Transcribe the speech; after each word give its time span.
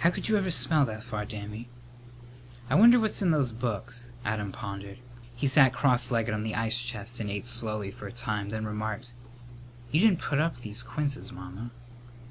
"How 0.00 0.10
could 0.10 0.28
you 0.28 0.36
ever 0.36 0.50
smell 0.50 0.84
that 0.84 1.02
far, 1.04 1.24
Dammy?" 1.24 1.70
"I 2.68 2.74
wonder 2.74 3.00
what's 3.00 3.22
in 3.22 3.30
those 3.30 3.50
books?" 3.50 4.12
Adam 4.22 4.52
pondered. 4.52 4.98
He 5.34 5.46
sat 5.46 5.72
cross 5.72 6.10
legged 6.10 6.34
on 6.34 6.42
the 6.42 6.54
ice 6.54 6.82
chest 6.82 7.18
and 7.18 7.30
ate 7.30 7.46
slowly 7.46 7.90
for 7.90 8.06
a 8.06 8.12
time, 8.12 8.50
then 8.50 8.66
remarked, 8.66 9.14
"You 9.90 10.00
didn't 10.00 10.20
put 10.20 10.38
up 10.38 10.58
these 10.58 10.82
quinces, 10.82 11.32
Mamma." 11.32 11.70